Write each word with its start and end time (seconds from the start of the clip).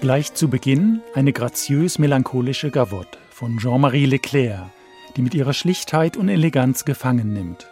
Gleich 0.00 0.32
zu 0.32 0.48
Beginn 0.48 1.02
eine 1.14 1.30
graziös 1.30 1.98
melancholische 1.98 2.70
Gavotte 2.70 3.18
von 3.28 3.58
Jean-Marie 3.58 4.06
Leclerc, 4.06 4.70
die 5.14 5.20
mit 5.20 5.34
ihrer 5.34 5.52
Schlichtheit 5.52 6.16
und 6.16 6.30
Eleganz 6.30 6.86
gefangen 6.86 7.34
nimmt. 7.34 7.68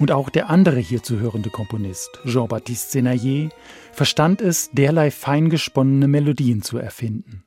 Und 0.00 0.10
auch 0.10 0.30
der 0.30 0.50
andere 0.50 0.80
hier 0.80 1.04
zu 1.04 1.20
hörende 1.20 1.50
Komponist, 1.50 2.10
Jean-Baptiste 2.26 2.90
Senayer, 2.90 3.50
verstand 3.92 4.40
es, 4.40 4.70
derlei 4.72 5.12
fein 5.12 5.48
gesponnene 5.48 6.08
Melodien 6.08 6.62
zu 6.62 6.76
erfinden. 6.78 7.44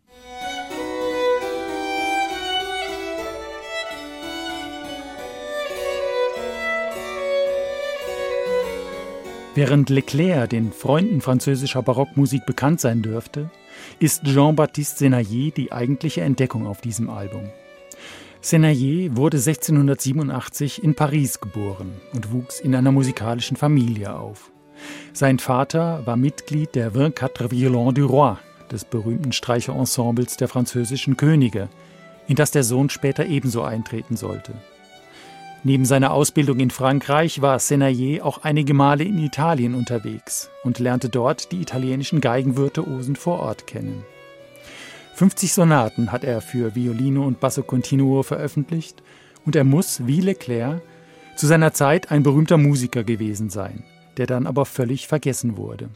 Während 9.54 9.90
Leclerc 9.90 10.50
den 10.50 10.72
Freunden 10.72 11.20
französischer 11.20 11.82
Barockmusik 11.82 12.46
bekannt 12.46 12.80
sein 12.80 13.02
dürfte, 13.02 13.50
ist 14.00 14.24
Jean-Baptiste 14.24 15.00
Senayer 15.00 15.52
die 15.52 15.72
eigentliche 15.72 16.22
Entdeckung 16.22 16.68
auf 16.68 16.82
diesem 16.82 17.10
Album. 17.10 17.50
Senayer 18.42 19.16
wurde 19.16 19.38
1687 19.38 20.84
in 20.84 20.96
Paris 20.96 21.40
geboren 21.40 21.94
und 22.14 22.32
wuchs 22.32 22.60
in 22.60 22.76
einer 22.76 22.92
musikalischen 22.92 23.58
Familie 23.58 24.16
auf. 24.16 24.52
Sein 25.14 25.40
Vater 25.40 26.06
war 26.06 26.18
Mitglied 26.18 26.76
der 26.76 26.92
24 26.92 27.52
Violons 27.52 27.96
du 27.96 28.06
Roi, 28.06 28.36
des 28.72 28.86
berühmten 28.86 29.32
Streicherensembles 29.32 30.38
der 30.38 30.48
französischen 30.48 31.18
Könige, 31.18 31.70
in 32.28 32.36
das 32.36 32.52
der 32.52 32.64
Sohn 32.64 32.90
später 32.90 33.26
ebenso 33.26 33.64
eintreten 33.64 34.18
sollte. 34.18 34.54
Neben 35.64 35.86
seiner 35.86 36.12
Ausbildung 36.12 36.60
in 36.60 36.70
Frankreich 36.70 37.42
war 37.42 37.60
Senayer 37.60 38.26
auch 38.26 38.44
einige 38.44 38.74
Male 38.74 39.04
in 39.04 39.18
Italien 39.18 39.76
unterwegs 39.76 40.50
und 40.64 40.80
lernte 40.80 41.10
dort 41.10 41.52
die 41.52 41.62
italienischen 41.62 42.22
Geigenvirtuosen 42.22 43.16
vor 43.16 43.40
Ort 43.40 43.68
kennen. 43.68 44.04
50 45.16 45.54
Sonaten 45.54 46.12
hat 46.12 46.24
er 46.24 46.42
für 46.42 46.76
Violine 46.76 47.22
und 47.22 47.40
Basso 47.40 47.64
Continuo 47.64 48.22
veröffentlicht 48.22 49.02
und 49.46 49.56
er 49.56 49.64
muss, 49.64 50.06
wie 50.06 50.22
Leclerc, 50.22 50.82
zu 51.36 51.48
seiner 51.48 51.74
Zeit 51.74 52.12
ein 52.12 52.22
berühmter 52.22 52.58
Musiker 52.58 53.04
gewesen 53.04 53.50
sein, 53.50 53.84
der 54.18 54.28
dann 54.28 54.46
aber 54.46 54.66
völlig 54.66 55.08
vergessen 55.08 55.58
wurde. 55.58 55.90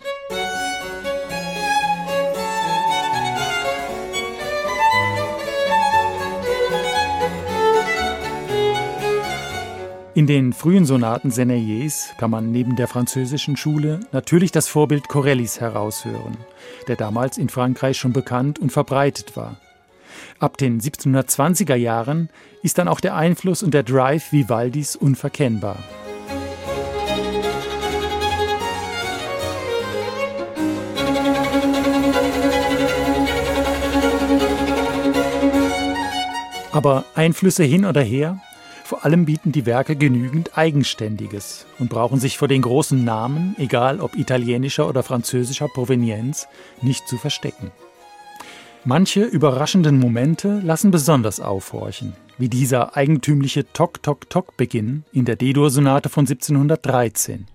In 10.22 10.28
den 10.28 10.54
frühen 10.54 10.86
Sonaten 10.86 11.32
Senayers 11.32 12.14
kann 12.20 12.30
man 12.30 12.52
neben 12.52 12.76
der 12.76 12.88
französischen 12.88 13.58
Schule 13.58 14.02
natürlich 14.12 14.52
das 14.52 14.68
Vorbild 14.68 15.08
Corellis 15.08 15.60
heraushören, 15.60 16.38
der 16.88 16.96
damals 16.96 17.40
in 17.40 17.50
Frankreich 17.50 17.98
schon 17.98 18.14
bekannt 18.14 18.60
und 18.60 18.72
verbreitet 18.72 19.36
war. 19.36 19.58
Ab 20.38 20.58
den 20.58 20.80
1720er 20.80 21.74
Jahren 21.74 22.30
ist 22.62 22.78
dann 22.78 22.88
auch 22.88 23.00
der 23.00 23.16
Einfluss 23.16 23.64
und 23.64 23.74
der 23.74 23.82
Drive 23.82 24.32
Vivaldis 24.32 24.96
unverkennbar. 24.96 25.80
Aber 36.72 37.06
Einflüsse 37.16 37.64
hin 37.64 37.86
oder 37.86 38.04
her, 38.04 38.40
vor 38.92 39.06
allem 39.06 39.24
bieten 39.24 39.54
die 39.54 39.66
Werke 39.66 39.96
genügend 39.96 40.58
Eigenständiges 40.58 41.66
und 41.80 41.90
brauchen 41.90 42.20
sich 42.20 42.38
vor 42.38 42.50
den 42.50 42.62
großen 42.62 43.06
Namen, 43.06 43.56
egal 43.58 44.02
ob 44.02 44.18
italienischer 44.18 44.86
oder 44.86 45.02
französischer 45.02 45.70
Provenienz, 45.70 46.50
nicht 46.82 47.08
zu 47.08 47.16
verstecken. 47.18 47.72
Manche 48.84 49.24
überraschenden 49.24 49.98
Momente 49.98 50.60
lassen 50.66 50.92
besonders 50.92 51.40
aufhorchen, 51.40 52.18
wie 52.38 52.50
dieser 52.50 52.98
eigentümliche 52.98 53.64
Tok-Tok-Tok-Beginn 53.72 55.06
in 55.14 55.24
der 55.24 55.38
D-Dur-Sonate 55.38 56.10
von 56.10 56.26
1713. 56.26 57.48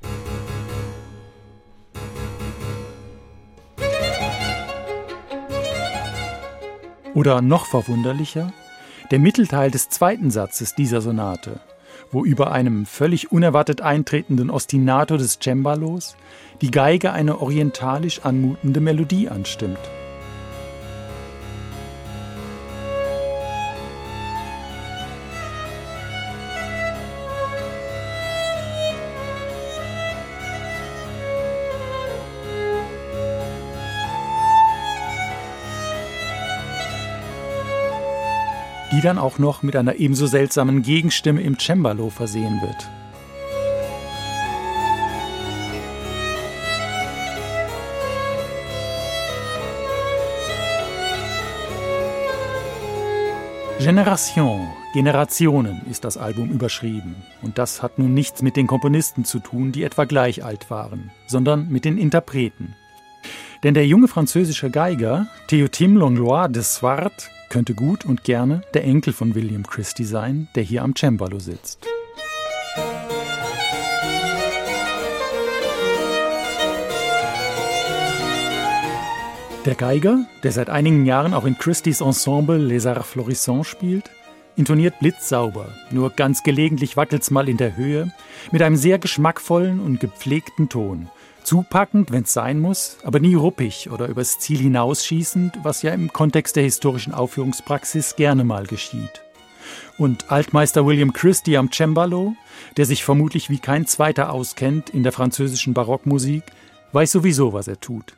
Oder 7.13 7.43
noch 7.43 7.67
verwunderlicher, 7.67 8.55
der 9.11 9.19
Mittelteil 9.19 9.71
des 9.71 9.89
zweiten 9.89 10.31
Satzes 10.31 10.75
dieser 10.75 11.01
Sonate, 11.01 11.61
wo 12.11 12.25
über 12.25 12.53
einem 12.53 12.87
völlig 12.87 13.33
unerwartet 13.33 13.81
eintretenden 13.81 14.51
Ostinato 14.51 15.17
des 15.17 15.39
Cembalos 15.43 16.17
die 16.61 16.71
Geige 16.71 17.13
eine 17.13 17.41
orientalisch 17.41 18.21
anmutende 18.25 18.81
Melodie 18.81 19.29
anstimmt. 19.29 19.79
Die 38.97 39.03
dann 39.03 39.19
auch 39.19 39.39
noch 39.39 39.63
mit 39.63 39.77
einer 39.77 39.97
ebenso 39.97 40.27
seltsamen 40.27 40.81
Gegenstimme 40.81 41.43
im 41.43 41.59
Cembalo 41.59 42.09
versehen 42.09 42.63
wird. 42.63 42.89
Generation, 53.79 54.67
Generationen 54.95 55.83
ist 55.91 56.05
das 56.05 56.17
Album 56.17 56.49
überschrieben. 56.51 57.17
Und 57.43 57.59
das 57.59 57.83
hat 57.83 57.99
nun 57.99 58.15
nichts 58.15 58.41
mit 58.41 58.57
den 58.57 58.67
Komponisten 58.67 59.27
zu 59.27 59.41
tun, 59.41 59.73
die 59.73 59.85
etwa 59.85 60.05
gleich 60.05 60.43
alt 60.43 60.71
waren, 60.71 61.11
sondern 61.27 61.69
mit 61.69 61.85
den 61.85 61.99
Interpreten. 61.99 62.75
Denn 63.67 63.75
der 63.75 63.85
junge 63.85 64.07
französische 64.07 64.71
Geiger 64.71 65.27
Théotime 65.49 65.99
Langlois 65.99 66.47
de 66.47 66.63
Swart 66.63 67.31
könnte 67.49 67.75
gut 67.75 68.05
und 68.05 68.23
gerne 68.23 68.61
der 68.75 68.85
Enkel 68.85 69.13
von 69.13 69.35
William 69.35 69.67
Christie 69.67 70.05
sein, 70.05 70.47
der 70.55 70.63
hier 70.63 70.85
am 70.85 70.95
Cembalo 70.95 71.41
sitzt. 71.41 71.85
Der 79.65 79.75
Geiger, 79.75 80.25
der 80.45 80.53
seit 80.53 80.71
einigen 80.71 81.05
Jahren 81.05 81.35
auch 81.35 81.45
in 81.45 81.59
Christies 81.59 82.01
Ensemble 82.01 82.59
Les 82.59 82.87
Arts 82.87 83.09
Florissants 83.09 83.67
spielt, 83.67 84.09
intoniert 84.55 85.01
blitzsauber, 85.01 85.71
nur 85.91 86.11
ganz 86.11 86.45
gelegentlich 86.45 86.97
wackelt's 86.97 87.33
mal 87.33 87.49
in 87.49 87.57
der 87.57 87.77
Höhe, 87.77 88.13
mit 88.53 88.63
einem 88.63 88.77
sehr 88.77 89.01
geschmackvollen 89.01 89.81
und 89.81 89.99
gepflegten 89.99 90.69
Ton 90.69 91.09
Zupackend, 91.47 92.11
wenn 92.11 92.25
es 92.25 92.33
sein 92.33 92.59
muss, 92.59 92.97
aber 93.05 93.21
nie 93.21 93.37
ruppig 93.37 93.89
oder 93.93 94.09
übers 94.09 94.41
Ziel 94.41 94.59
hinausschießend, 94.59 95.61
was 95.63 95.83
ja 95.83 95.93
im 95.93 96.13
Kontext 96.13 96.57
der 96.57 96.65
historischen 96.65 97.15
Aufführungspraxis 97.15 98.17
gerne 98.17 98.43
mal 98.43 98.67
geschieht. 98.67 99.23
Und 99.97 100.33
Altmeister 100.33 100.85
William 100.85 101.13
Christie 101.13 101.57
am 101.57 101.71
Cembalo, 101.71 102.35
der 102.77 102.85
sich 102.85 103.05
vermutlich 103.05 103.49
wie 103.49 103.61
kein 103.61 103.87
zweiter 103.87 104.33
auskennt 104.33 104.91
in 104.91 105.05
der 105.05 105.13
französischen 105.13 105.73
Barockmusik, 105.73 106.43
weiß 106.91 107.13
sowieso, 107.13 107.53
was 107.53 107.69
er 107.69 107.79
tut. 107.79 108.17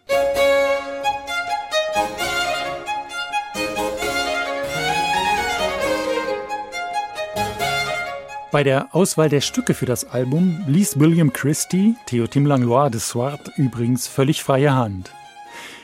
Bei 8.50 8.64
der 8.64 8.94
Auswahl 8.94 9.28
der 9.28 9.42
Stücke 9.42 9.74
für 9.74 9.84
das 9.84 10.06
Album 10.06 10.64
ließ 10.66 10.98
William 10.98 11.34
Christie 11.34 11.96
Théotime 12.08 12.46
Langlois 12.46 12.88
de 12.88 12.98
Swart 12.98 13.52
übrigens 13.58 14.08
völlig 14.08 14.42
freie 14.42 14.74
Hand. 14.74 15.12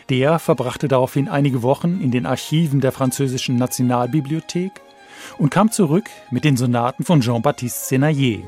Der 0.09 0.39
verbrachte 0.39 0.89
daraufhin 0.89 1.29
einige 1.29 1.63
Wochen 1.63 2.01
in 2.01 2.11
den 2.11 2.25
Archiven 2.25 2.81
der 2.81 2.93
französischen 2.93 3.57
Nationalbibliothek 3.57 4.73
und 5.37 5.51
kam 5.51 5.71
zurück 5.73 6.09
mit 6.31 6.45
den 6.45 6.57
Sonaten 6.57 7.05
von 7.05 7.21
Jean-Baptiste 7.21 7.87
Senayer. 7.87 8.39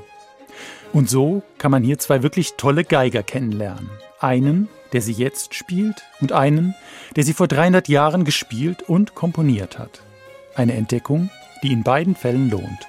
Und 0.95 1.11
so 1.11 1.43
kann 1.59 1.71
man 1.71 1.83
hier 1.83 1.99
zwei 1.99 2.23
wirklich 2.23 2.55
tolle 2.57 2.85
Geiger 2.85 3.23
kennenlernen. 3.23 3.91
Einen, 4.19 4.71
der 4.95 5.03
sie 5.03 5.13
jetzt 5.13 5.55
spielt, 5.55 6.05
und 6.23 6.33
einen, 6.33 6.75
der 7.17 7.25
sie 7.25 7.35
vor 7.35 7.49
300 7.49 7.87
Jahren 7.89 8.25
gespielt 8.25 8.83
und 8.83 9.15
komponiert 9.15 9.79
hat. 9.79 10.01
Eine 10.55 10.73
Entdeckung, 10.73 11.29
die 11.63 11.73
in 11.73 11.83
beiden 11.83 12.15
Fällen 12.15 12.49
lohnt. 12.49 12.89